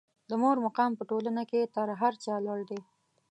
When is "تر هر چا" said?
1.75-2.35